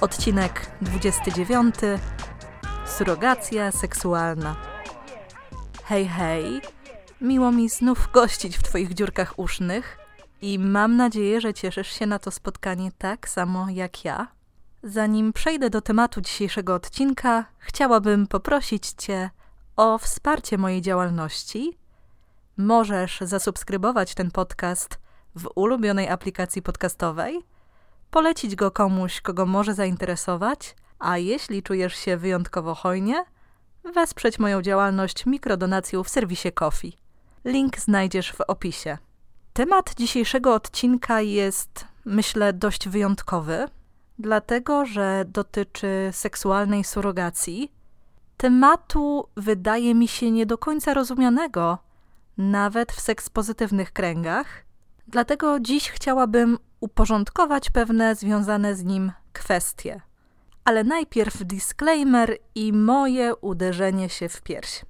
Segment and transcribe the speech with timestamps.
[0.00, 1.74] Odcinek 29.
[2.86, 4.56] Surogacja seksualna.
[5.84, 6.60] Hej, hej.
[7.20, 9.98] Miło mi znów gościć w Twoich dziurkach usznych
[10.42, 14.28] i mam nadzieję, że cieszysz się na to spotkanie tak samo jak ja.
[14.82, 19.30] Zanim przejdę do tematu dzisiejszego odcinka, chciałabym poprosić Cię
[19.76, 21.78] o wsparcie mojej działalności.
[22.56, 24.98] Możesz zasubskrybować ten podcast
[25.34, 27.44] w ulubionej aplikacji podcastowej,
[28.10, 33.24] polecić go komuś, kogo może zainteresować, a jeśli czujesz się wyjątkowo hojnie,
[33.94, 36.96] wesprzeć moją działalność mikrodonacją w serwisie Kofi.
[37.44, 38.98] Link znajdziesz w opisie.
[39.52, 43.68] Temat dzisiejszego odcinka jest, myślę, dość wyjątkowy,
[44.18, 47.72] dlatego że dotyczy seksualnej surogacji.
[48.36, 51.78] Tematu wydaje mi się nie do końca rozumianego,
[52.38, 54.46] nawet w sekspozytywnych kręgach.
[55.08, 60.00] Dlatego dziś chciałabym uporządkować pewne związane z nim kwestie.
[60.64, 64.84] Ale najpierw disclaimer i moje uderzenie się w pierś.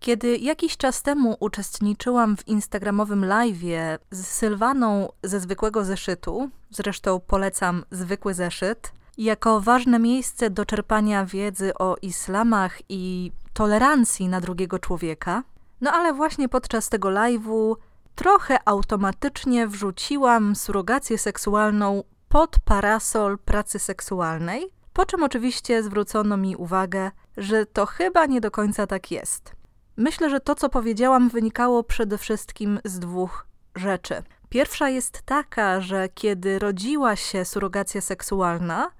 [0.00, 7.84] Kiedy jakiś czas temu uczestniczyłam w instagramowym live'ie z Sylwaną ze zwykłego zeszytu, zresztą polecam
[7.90, 15.42] zwykły zeszyt, jako ważne miejsce do czerpania wiedzy o islamach i tolerancji na drugiego człowieka,
[15.80, 17.76] no ale właśnie podczas tego live'u
[18.24, 27.10] trochę automatycznie wrzuciłam surogację seksualną pod parasol pracy seksualnej, po czym oczywiście zwrócono mi uwagę,
[27.36, 29.52] że to chyba nie do końca tak jest.
[29.96, 34.22] Myślę, że to, co powiedziałam, wynikało przede wszystkim z dwóch rzeczy.
[34.48, 38.90] Pierwsza jest taka, że kiedy rodziła się surogacja seksualna,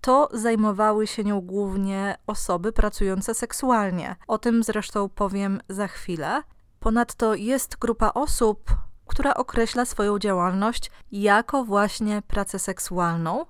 [0.00, 4.16] to zajmowały się nią głównie osoby pracujące seksualnie.
[4.28, 6.42] O tym zresztą powiem za chwilę.
[6.86, 8.76] Ponadto jest grupa osób,
[9.06, 13.46] która określa swoją działalność jako właśnie pracę seksualną.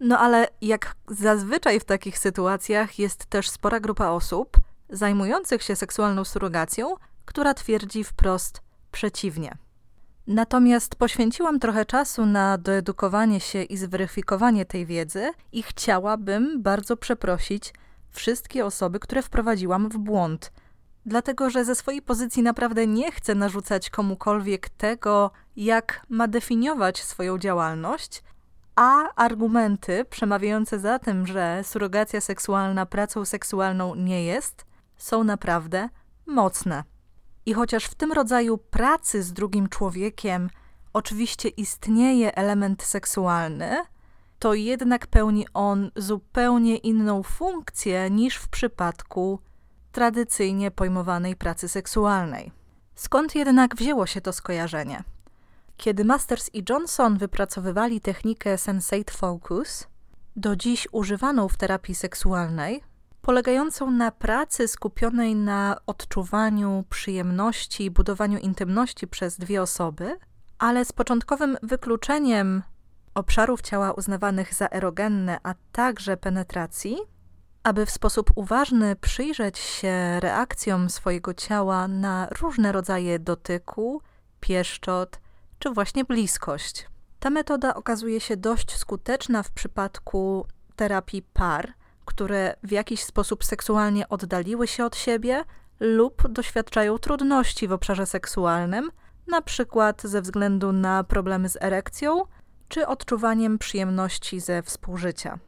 [0.00, 4.56] No ale jak zazwyczaj w takich sytuacjach jest też spora grupa osób,
[4.88, 8.62] zajmujących się seksualną surogacją, która twierdzi wprost
[8.92, 9.58] przeciwnie.
[10.26, 17.74] Natomiast poświęciłam trochę czasu na doedukowanie się i zweryfikowanie tej wiedzy i chciałabym bardzo przeprosić
[18.10, 20.52] wszystkie osoby, które wprowadziłam w błąd.
[21.06, 27.38] Dlatego, że ze swojej pozycji naprawdę nie chcę narzucać komukolwiek tego, jak ma definiować swoją
[27.38, 28.22] działalność,
[28.76, 34.66] a argumenty przemawiające za tym, że surogacja seksualna pracą seksualną nie jest,
[34.96, 35.88] są naprawdę
[36.26, 36.84] mocne.
[37.46, 40.50] I chociaż w tym rodzaju pracy z drugim człowiekiem
[40.92, 43.76] oczywiście istnieje element seksualny,
[44.38, 49.38] to jednak pełni on zupełnie inną funkcję niż w przypadku
[49.94, 52.52] tradycyjnie pojmowanej pracy seksualnej.
[52.94, 55.04] Skąd jednak wzięło się to skojarzenie?
[55.76, 59.86] Kiedy Masters i Johnson wypracowywali technikę Sensate Focus,
[60.36, 62.82] do dziś używaną w terapii seksualnej,
[63.22, 70.18] polegającą na pracy skupionej na odczuwaniu przyjemności i budowaniu intymności przez dwie osoby,
[70.58, 72.62] ale z początkowym wykluczeniem
[73.14, 76.96] obszarów ciała uznawanych za erogenne, a także penetracji,
[77.64, 84.02] aby w sposób uważny przyjrzeć się reakcjom swojego ciała na różne rodzaje dotyku,
[84.40, 85.20] pieszczot
[85.58, 86.86] czy właśnie bliskość.
[87.20, 91.72] Ta metoda okazuje się dość skuteczna w przypadku terapii par,
[92.04, 95.44] które w jakiś sposób seksualnie oddaliły się od siebie
[95.80, 98.90] lub doświadczają trudności w obszarze seksualnym,
[99.26, 102.22] na przykład ze względu na problemy z erekcją
[102.68, 105.38] czy odczuwaniem przyjemności ze współżycia.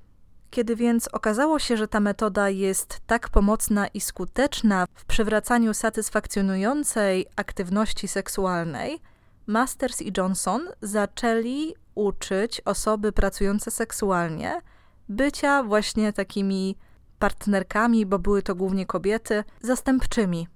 [0.57, 7.27] Kiedy więc okazało się, że ta metoda jest tak pomocna i skuteczna w przywracaniu satysfakcjonującej
[7.37, 9.01] aktywności seksualnej,
[9.47, 14.61] Masters i Johnson zaczęli uczyć osoby pracujące seksualnie
[15.09, 16.77] bycia właśnie takimi
[17.19, 20.49] partnerkami, bo były to głównie kobiety, zastępczymi.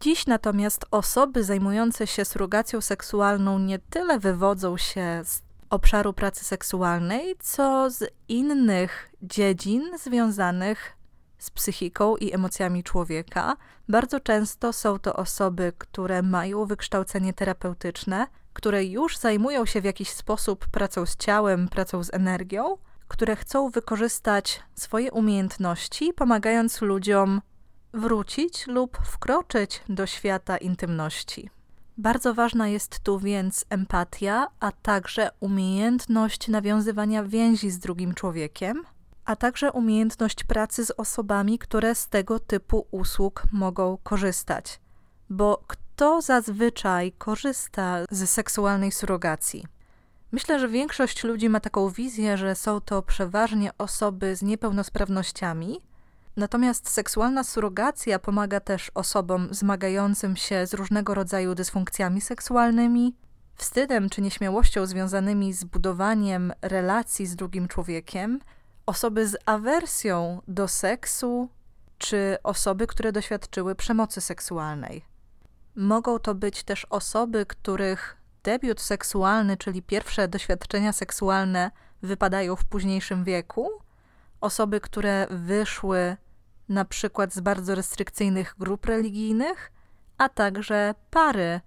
[0.00, 7.36] Dziś natomiast osoby zajmujące się surogacją seksualną nie tyle wywodzą się z obszaru pracy seksualnej,
[7.40, 10.96] co z innych dziedzin związanych
[11.38, 13.56] z psychiką i emocjami człowieka.
[13.88, 20.10] Bardzo często są to osoby, które mają wykształcenie terapeutyczne, które już zajmują się w jakiś
[20.10, 22.76] sposób pracą z ciałem, pracą z energią,
[23.08, 27.40] które chcą wykorzystać swoje umiejętności, pomagając ludziom
[27.92, 31.50] wrócić lub wkroczyć do świata intymności.
[31.98, 38.84] Bardzo ważna jest tu więc empatia, a także umiejętność nawiązywania więzi z drugim człowiekiem,
[39.24, 44.80] a także umiejętność pracy z osobami, które z tego typu usług mogą korzystać.
[45.30, 49.64] Bo kto zazwyczaj korzysta z seksualnej surogacji?
[50.32, 55.80] Myślę, że większość ludzi ma taką wizję, że są to przeważnie osoby z niepełnosprawnościami,
[56.36, 63.14] natomiast seksualna surogacja pomaga też osobom zmagającym się z różnego rodzaju dysfunkcjami seksualnymi,
[63.56, 68.40] wstydem czy nieśmiałością związanymi z budowaniem relacji z drugim człowiekiem,
[68.86, 71.48] osoby z awersją do seksu,
[71.98, 75.04] czy osoby, które doświadczyły przemocy seksualnej.
[75.76, 81.70] Mogą to być też osoby, których debiut seksualny, czyli pierwsze doświadczenia seksualne,
[82.02, 83.70] wypadają w późniejszym wieku,
[84.40, 86.16] osoby, które wyszły
[86.68, 89.72] na przykład z bardzo restrykcyjnych grup religijnych,
[90.18, 91.60] a także pary,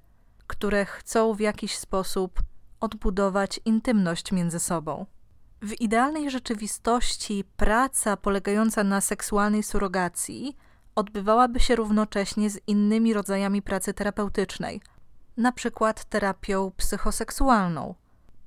[0.47, 2.39] które chcą w jakiś sposób
[2.79, 5.05] odbudować intymność między sobą.
[5.61, 10.57] W idealnej rzeczywistości praca polegająca na seksualnej surogacji
[10.95, 14.81] odbywałaby się równocześnie z innymi rodzajami pracy terapeutycznej,
[15.37, 17.95] na przykład terapią psychoseksualną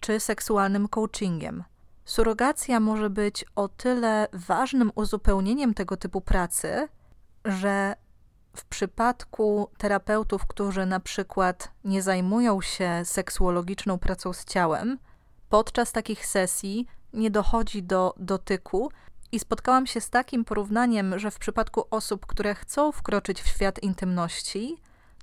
[0.01, 1.65] czy seksualnym coachingiem.
[2.05, 6.89] Surogacja może być o tyle ważnym uzupełnieniem tego typu pracy,
[7.45, 7.95] że
[8.57, 14.99] w przypadku terapeutów, którzy na przykład nie zajmują się seksuologiczną pracą z ciałem,
[15.49, 18.91] podczas takich sesji nie dochodzi do dotyku.
[19.33, 23.83] I spotkałam się z takim porównaniem, że w przypadku osób, które chcą wkroczyć w świat
[23.83, 24.77] intymności,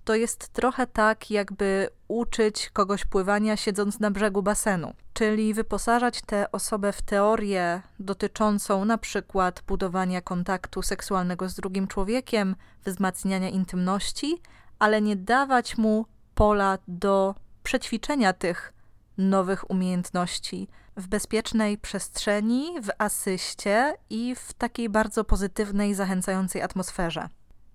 [0.08, 6.52] to jest trochę tak, jakby uczyć kogoś pływania siedząc na brzegu basenu, czyli wyposażać tę
[6.52, 12.56] osobę w teorię dotyczącą na przykład budowania kontaktu seksualnego z drugim człowiekiem,
[12.86, 14.42] wzmacniania intymności,
[14.80, 16.06] ale nie dawać mu
[16.36, 18.74] pola do przećwiczenia tych
[19.18, 20.68] nowych umiejętności
[20.98, 27.30] w bezpiecznej przestrzeni, w asyście i w takiej bardzo pozytywnej, zachęcającej atmosferze.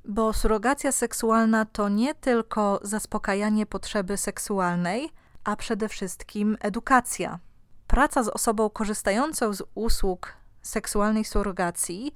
[0.05, 5.11] Bo surogacja seksualna to nie tylko zaspokajanie potrzeby seksualnej,
[5.45, 7.39] a przede wszystkim edukacja.
[7.87, 10.33] Praca z osobą korzystającą z usług
[10.63, 12.15] seksualnej surogacji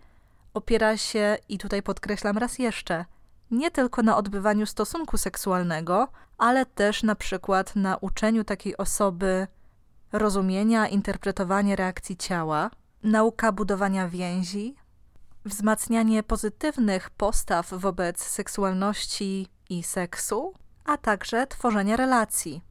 [0.55, 3.05] opiera się, i tutaj podkreślam raz jeszcze,
[3.50, 6.08] nie tylko na odbywaniu stosunku seksualnego,
[6.38, 9.47] ale też na przykład na uczeniu takiej osoby
[10.12, 12.70] rozumienia, interpretowania reakcji ciała,
[13.03, 14.75] nauka budowania więzi,
[15.44, 20.55] wzmacnianie pozytywnych postaw wobec seksualności i seksu,
[20.85, 22.62] a także tworzenia relacji.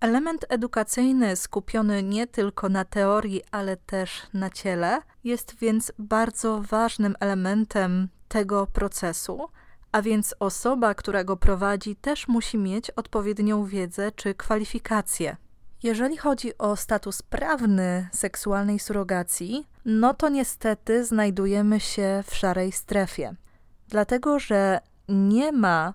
[0.00, 7.16] Element edukacyjny skupiony nie tylko na teorii, ale też na ciele, jest więc bardzo ważnym
[7.20, 9.48] elementem tego procesu,
[9.92, 15.36] a więc osoba, która go prowadzi, też musi mieć odpowiednią wiedzę czy kwalifikacje.
[15.82, 23.34] Jeżeli chodzi o status prawny seksualnej surogacji, no to niestety znajdujemy się w szarej strefie,
[23.88, 25.94] dlatego że nie ma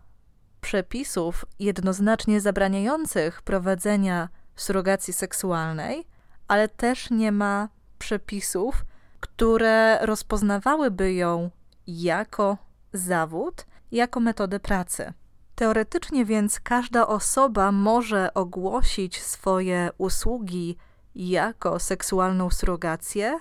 [0.61, 6.07] przepisów jednoznacznie zabraniających prowadzenia surogacji seksualnej,
[6.47, 7.69] ale też nie ma
[7.99, 8.85] przepisów,
[9.19, 11.49] które rozpoznawałyby ją
[11.87, 12.57] jako
[12.93, 15.13] zawód, jako metodę pracy.
[15.57, 20.77] Teoretycznie więc każda osoba może ogłosić swoje usługi
[21.15, 23.39] jako seksualną surrogację,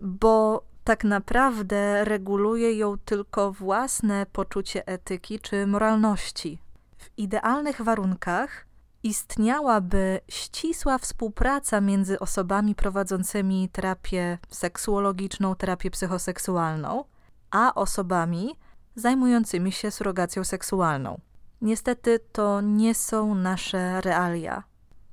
[0.00, 6.58] bo tak naprawdę reguluje ją tylko własne poczucie etyki czy moralności.
[6.98, 8.66] W idealnych warunkach
[9.02, 17.04] istniałaby ścisła współpraca między osobami prowadzącymi terapię seksuologiczną, terapię psychoseksualną,
[17.50, 18.56] a osobami
[18.94, 21.20] zajmującymi się surrogacją seksualną.
[21.60, 24.62] Niestety to nie są nasze realia.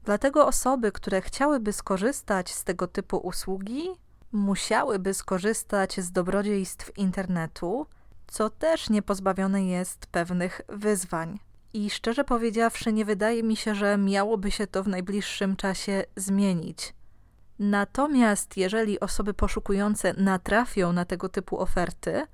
[0.04, 3.90] Dlatego osoby, które chciałyby skorzystać z tego typu usługi,
[4.32, 7.88] musiałyby skorzystać z dobrodziejstw internetu,
[8.28, 11.40] co też nie pozbawione jest pewnych wyzwań.
[11.74, 16.94] I szczerze powiedziawszy, nie wydaje mi się, że miałoby się to w najbliższym czasie zmienić.
[17.60, 22.28] Natomiast jeżeli osoby poszukujące natrafią na tego typu oferty,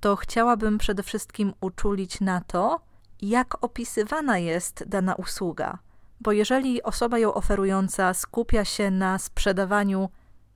[0.00, 2.80] to chciałabym przede wszystkim uczulić na to,
[3.20, 5.78] jak opisywana jest dana usługa.
[6.20, 10.08] Bo jeżeli osoba ją oferująca skupia się na sprzedawaniu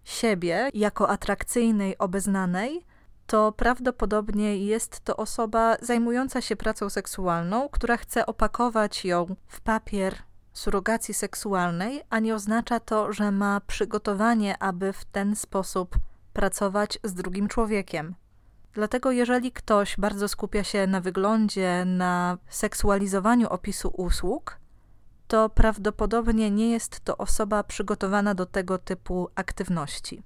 [0.04, 2.84] siebie jako atrakcyjnej, obeznanej,
[3.26, 10.14] to prawdopodobnie jest to osoba zajmująca się pracą seksualną, która chce opakować ją w papier
[10.52, 15.96] surogacji seksualnej, a nie oznacza to, że ma przygotowanie, aby w ten sposób
[16.32, 18.14] pracować z drugim człowiekiem.
[18.74, 24.58] Dlatego, jeżeli ktoś bardzo skupia się na wyglądzie, na seksualizowaniu opisu usług,
[25.28, 30.22] to prawdopodobnie nie jest to osoba przygotowana do tego typu aktywności.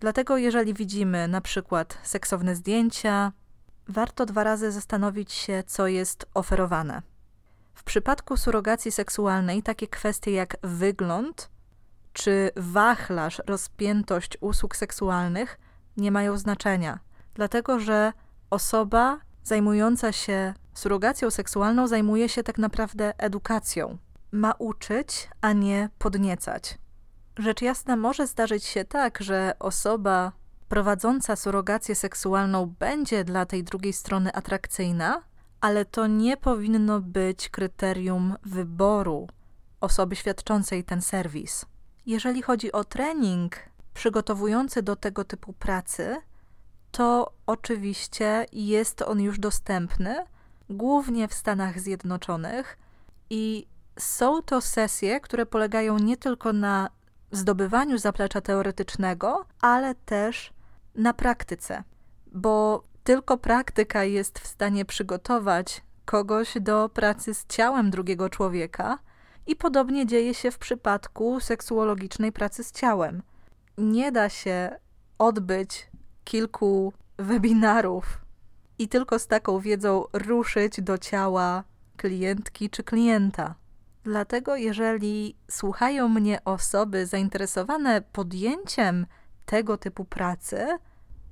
[0.00, 3.32] Dlatego, jeżeli widzimy na przykład seksowne zdjęcia,
[3.88, 7.02] warto dwa razy zastanowić się, co jest oferowane.
[7.74, 11.50] W przypadku surogacji seksualnej takie kwestie jak wygląd
[12.12, 15.58] czy wachlarz, rozpiętość usług seksualnych
[15.96, 16.98] nie mają znaczenia,
[17.36, 18.12] dlatego że
[18.50, 23.98] osoba zajmująca się surogacją seksualną zajmuje się tak naprawdę edukacją.
[24.32, 26.78] Ma uczyć, a nie podniecać.
[27.38, 30.32] Rzecz jasna, może zdarzyć się tak, że osoba
[30.68, 35.22] prowadząca surogację seksualną będzie dla tej drugiej strony atrakcyjna,
[35.60, 39.28] ale to nie powinno być kryterium wyboru
[39.80, 41.66] osoby świadczącej ten serwis.
[42.06, 43.56] Jeżeli chodzi o trening
[43.94, 46.16] przygotowujący do tego typu pracy,
[46.96, 50.16] to oczywiście jest on już dostępny,
[50.70, 52.78] głównie w Stanach Zjednoczonych,
[53.30, 53.66] i
[53.98, 56.90] są to sesje, które polegają nie tylko na
[57.32, 60.52] zdobywaniu zaplecza teoretycznego, ale też
[60.94, 61.84] na praktyce,
[62.32, 68.98] bo tylko praktyka jest w stanie przygotować kogoś do pracy z ciałem drugiego człowieka,
[69.46, 73.22] i podobnie dzieje się w przypadku seksuologicznej pracy z ciałem.
[73.78, 74.78] Nie da się
[75.18, 75.88] odbyć
[76.26, 78.20] kilku webinarów
[78.78, 81.64] i tylko z taką wiedzą ruszyć do ciała
[81.96, 83.54] klientki czy klienta.
[84.04, 89.06] Dlatego, jeżeli słuchają mnie osoby zainteresowane podjęciem
[89.46, 90.78] tego typu pracy,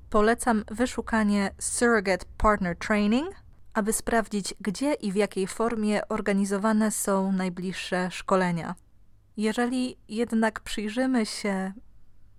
[0.09, 3.29] polecam wyszukanie Surrogate Partner Training,
[3.73, 8.75] aby sprawdzić, gdzie i w jakiej formie organizowane są najbliższe szkolenia.
[9.37, 11.73] Jeżeli jednak przyjrzymy się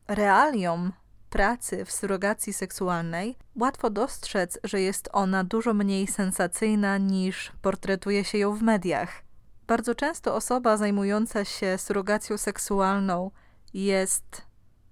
[0.09, 0.93] realiom
[1.31, 8.39] pracy w surogacji seksualnej, łatwo dostrzec, że jest ona dużo mniej sensacyjna niż portretuje się
[8.39, 9.23] ją w mediach.
[9.67, 13.31] Bardzo często osoba zajmująca się surogacją seksualną
[13.75, 14.43] jest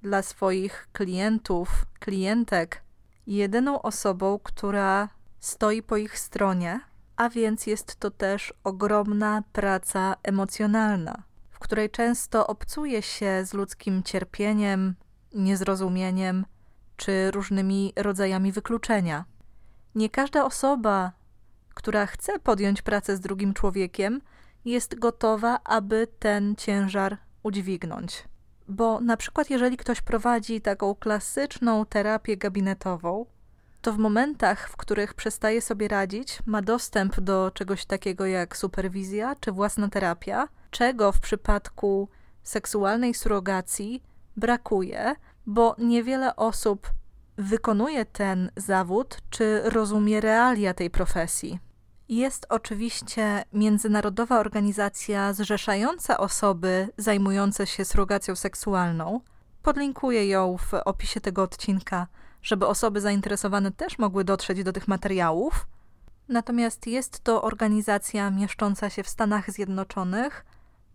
[0.03, 2.83] dla swoich klientów, klientek
[3.27, 5.09] jedyną osobą, która
[5.41, 6.81] stoi po ich stronie,
[7.17, 14.03] a więc jest to też ogromna praca emocjonalna, w której często obcuje się z ludzkim
[14.03, 14.95] cierpieniem,
[15.35, 16.47] niezrozumieniem
[16.97, 19.25] czy różnymi rodzajami wykluczenia.
[19.95, 21.13] Nie każda osoba,
[21.75, 24.21] która chce podjąć pracę z drugim człowiekiem,
[24.65, 28.25] jest gotowa, aby ten ciężar udźwignąć.
[28.69, 33.27] Bo na przykład, jeżeli ktoś prowadzi taką klasyczną terapię gabinetową,
[33.83, 39.35] to w momentach, w których przestaje sobie radzić, ma dostęp do czegoś takiego jak superwizja
[39.41, 42.09] czy własna terapia, czego w przypadku
[42.43, 44.03] seksualnej surogacji
[44.37, 46.91] brakuje, bo niewiele osób
[47.37, 51.59] wykonuje ten zawód czy rozumie realia tej profesji.
[52.09, 59.21] Jest oczywiście międzynarodowa organizacja zrzeszająca osoby zajmujące się surogacją seksualną.
[59.63, 62.07] Podlinkuję ją w opisie tego odcinka,
[62.43, 65.67] żeby osoby zainteresowane też mogły dotrzeć do tych materiałów.
[66.29, 70.45] Natomiast jest to organizacja mieszcząca się w Stanach Zjednoczonych,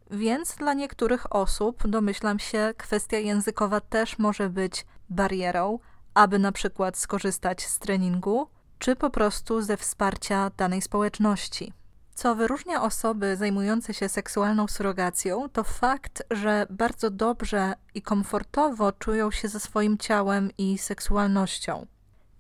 [0.09, 5.79] więc dla niektórych osób, domyślam się, kwestia językowa też może być barierą,
[6.13, 8.47] aby na przykład skorzystać z treningu
[8.79, 11.73] czy po prostu ze wsparcia danej społeczności.
[12.13, 19.31] Co wyróżnia osoby zajmujące się seksualną surogacją, to fakt, że bardzo dobrze i komfortowo czują
[19.31, 21.85] się ze swoim ciałem i seksualnością.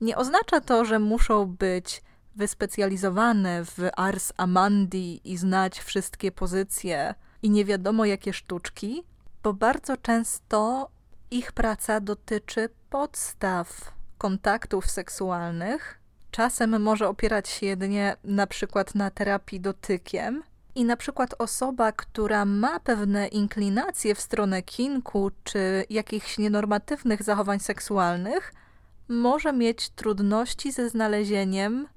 [0.01, 2.01] Nie oznacza to, że muszą być
[2.35, 9.03] wyspecjalizowane w ars amandi i znać wszystkie pozycje i nie wiadomo jakie sztuczki,
[9.43, 10.89] bo bardzo często
[11.31, 15.99] ich praca dotyczy podstaw kontaktów seksualnych
[16.31, 20.43] czasem może opierać się jedynie na przykład na terapii dotykiem.
[20.75, 27.59] I na przykład osoba, która ma pewne inklinacje w stronę kinku czy jakichś nienormatywnych zachowań
[27.59, 28.53] seksualnych,
[29.07, 31.87] może mieć trudności ze znalezieniem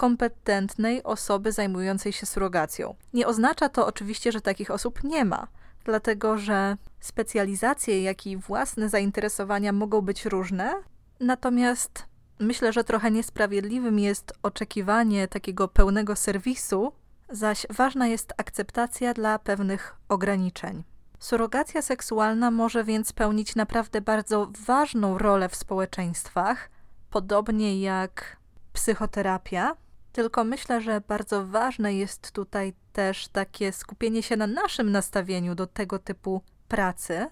[0.00, 2.94] kompetentnej osoby zajmującej się surrogacją.
[3.12, 5.46] Nie oznacza to oczywiście, że takich osób nie ma,
[5.84, 10.72] dlatego że specjalizacje, jak i własne zainteresowania mogą być różne,
[11.20, 12.10] natomiast
[12.42, 16.92] Myślę, że trochę niesprawiedliwym jest oczekiwanie takiego pełnego serwisu,
[17.30, 20.84] zaś ważna jest akceptacja dla pewnych ograniczeń.
[21.18, 26.70] Surogacja seksualna może więc pełnić naprawdę bardzo ważną rolę w społeczeństwach,
[27.10, 28.36] podobnie jak
[28.72, 29.76] psychoterapia.
[30.12, 35.66] Tylko myślę, że bardzo ważne jest tutaj też takie skupienie się na naszym nastawieniu do
[35.66, 37.26] tego typu pracy,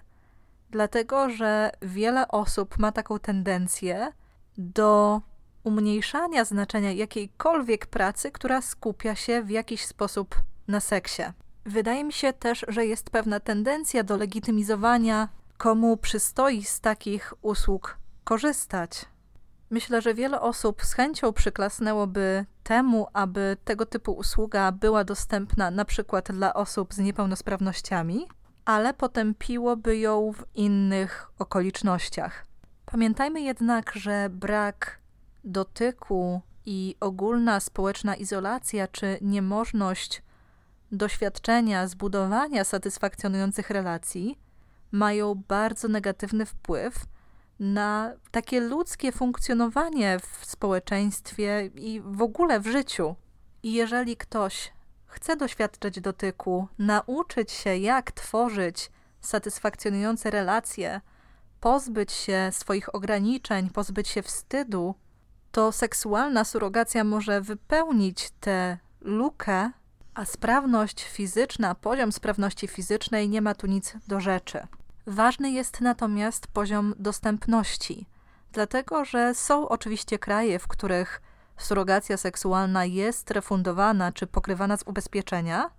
[0.70, 4.12] dlatego że wiele osób ma taką tendencję
[4.58, 5.20] do
[5.64, 10.36] umniejszania znaczenia jakiejkolwiek pracy, która skupia się w jakiś sposób
[10.68, 11.22] na seksie.
[11.66, 17.98] Wydaje mi się też, że jest pewna tendencja do legitymizowania, komu przystoi z takich usług
[18.24, 19.04] korzystać.
[19.70, 25.84] Myślę, że wiele osób z chęcią przyklasnęłoby temu, aby tego typu usługa była dostępna na
[25.84, 28.26] przykład dla osób z niepełnosprawnościami,
[28.64, 32.46] ale potępiłoby ją w innych okolicznościach.
[32.86, 34.98] Pamiętajmy jednak, że brak
[35.44, 40.22] dotyku i ogólna społeczna izolacja czy niemożność
[40.92, 44.38] doświadczenia zbudowania satysfakcjonujących relacji
[44.92, 46.94] mają bardzo negatywny wpływ
[47.58, 53.14] na takie ludzkie funkcjonowanie w społeczeństwie i w ogóle w życiu.
[53.62, 54.72] I jeżeli ktoś
[55.06, 61.00] chce doświadczać dotyku, nauczyć się, jak tworzyć satysfakcjonujące relacje,
[61.60, 64.94] pozbyć się swoich ograniczeń, pozbyć się wstydu,
[65.52, 69.70] to seksualna surogacja może wypełnić tę lukę,
[70.14, 74.66] a sprawność fizyczna, poziom sprawności fizycznej nie ma tu nic do rzeczy.
[75.10, 78.06] Ważny jest natomiast poziom dostępności,
[78.52, 81.22] dlatego że są oczywiście kraje, w których
[81.56, 85.70] surogacja seksualna jest refundowana czy pokrywana z ubezpieczenia,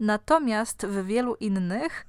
[0.00, 2.06] natomiast w wielu innych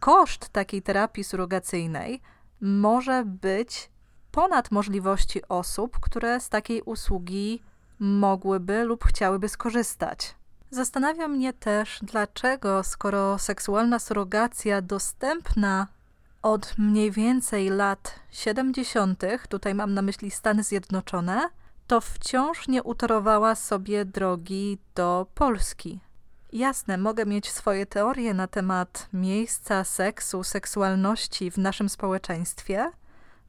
[0.00, 2.20] koszt takiej terapii surogacyjnej
[2.60, 3.90] może być
[4.32, 7.62] ponad możliwości osób, które z takiej usługi
[7.98, 10.34] mogłyby lub chciałyby skorzystać.
[10.70, 15.86] Zastanawia mnie też, dlaczego, skoro seksualna surogacja dostępna
[16.42, 21.48] od mniej więcej lat 70., tutaj mam na myśli Stany Zjednoczone,
[21.86, 26.00] to wciąż nie utorowała sobie drogi do Polski.
[26.52, 32.90] Jasne, mogę mieć swoje teorie na temat miejsca seksu, seksualności w naszym społeczeństwie,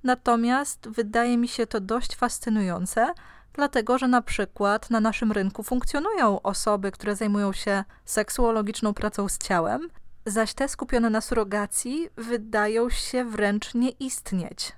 [0.04, 3.14] natomiast wydaje mi się to dość fascynujące,
[3.54, 9.38] dlatego że na przykład na naszym rynku funkcjonują osoby, które zajmują się seksuologiczną pracą z
[9.38, 9.90] ciałem,
[10.26, 14.72] zaś te skupione na surogacji wydają się wręcz nie istnieć.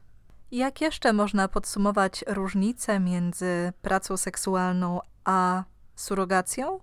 [0.51, 5.63] Jak jeszcze można podsumować różnicę między pracą seksualną a
[5.95, 6.79] surogacją?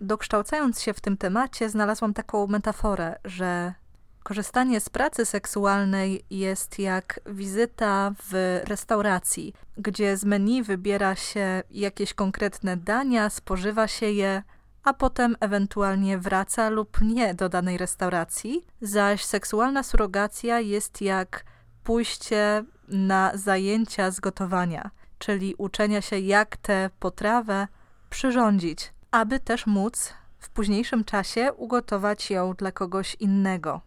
[0.00, 3.74] Dokształcając się w tym temacie, znalazłam taką metaforę, że
[4.22, 12.14] korzystanie z pracy seksualnej jest jak wizyta w restauracji, gdzie z menu wybiera się jakieś
[12.14, 14.42] konkretne dania, spożywa się je,
[14.88, 21.44] a potem ewentualnie wraca lub nie do danej restauracji, zaś seksualna surogacja jest jak
[21.84, 27.68] pójście na zajęcia z gotowania, czyli uczenia się, jak tę potrawę
[28.10, 33.80] przyrządzić, aby też móc w późniejszym czasie ugotować ją dla kogoś innego.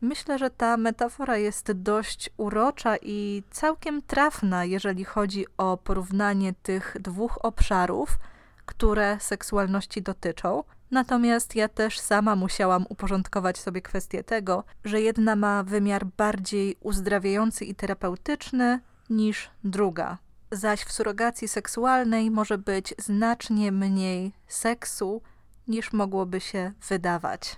[0.00, 6.96] Myślę, że ta metafora jest dość urocza i całkiem trafna, jeżeli chodzi o porównanie tych
[7.00, 8.18] dwóch obszarów,
[8.66, 10.64] które seksualności dotyczą.
[10.90, 17.64] Natomiast ja też sama musiałam uporządkować sobie kwestię tego, że jedna ma wymiar bardziej uzdrawiający
[17.64, 20.18] i terapeutyczny niż druga.
[20.50, 25.22] Zaś w surogacji seksualnej może być znacznie mniej seksu
[25.68, 27.56] niż mogłoby się wydawać.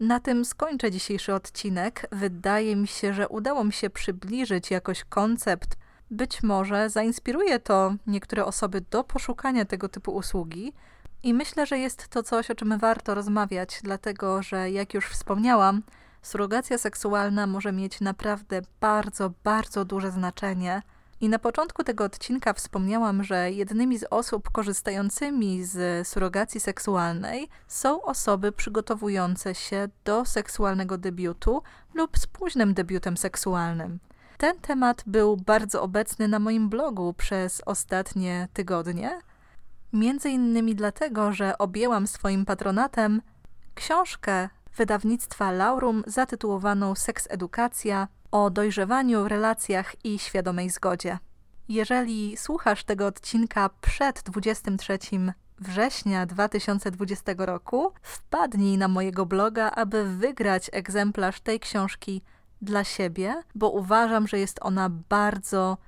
[0.00, 2.06] Na tym skończę dzisiejszy odcinek.
[2.12, 5.76] Wydaje mi się, że udało mi się przybliżyć jakoś koncept.
[6.10, 10.72] Być może zainspiruje to niektóre osoby do poszukania tego typu usługi.
[11.22, 15.82] I myślę, że jest to coś, o czym warto rozmawiać, dlatego że, jak już wspomniałam,
[16.22, 20.82] surogacja seksualna może mieć naprawdę bardzo, bardzo duże znaczenie.
[21.20, 28.02] I na początku tego odcinka wspomniałam, że jednymi z osób korzystającymi z surogacji seksualnej są
[28.02, 31.62] osoby przygotowujące się do seksualnego debiutu
[31.94, 33.98] lub z późnym debiutem seksualnym.
[34.40, 39.20] Ten temat był bardzo obecny na moim blogu przez ostatnie tygodnie,
[39.92, 43.22] Między innymi dlatego, że objęłam swoim patronatem
[43.74, 51.18] książkę wydawnictwa Laurum zatytułowaną Seks Edukacja o dojrzewaniu, relacjach i świadomej zgodzie.
[51.68, 54.98] Jeżeli słuchasz tego odcinka przed 23
[55.58, 62.22] września 2020 roku, wpadnij na mojego bloga, aby wygrać egzemplarz tej książki
[62.62, 65.78] dla siebie, bo uważam, że jest ona bardzo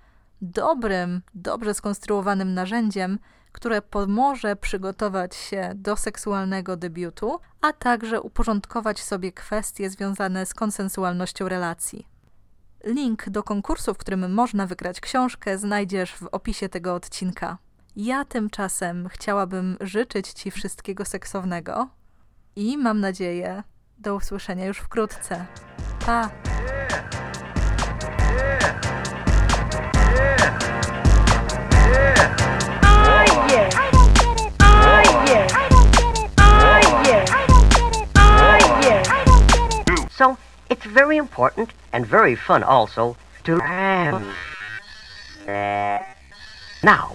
[0.43, 3.19] dobrym, dobrze skonstruowanym narzędziem,
[3.53, 11.49] które pomoże przygotować się do seksualnego debiutu, a także uporządkować sobie kwestie związane z konsensualnością
[11.49, 12.07] relacji.
[12.85, 17.59] Link do konkursu, w którym można wygrać książkę, znajdziesz w opisie tego odcinka.
[17.97, 21.89] Ja tymczasem chciałabym życzyć Ci wszystkiego seksownego
[22.57, 23.63] i mam nadzieję
[23.99, 25.47] do usłyszenia już wkrótce.
[26.03, 26.33] Pa!
[40.11, 40.37] So
[40.71, 43.59] it's very important and very fun also to.
[46.85, 47.11] Now,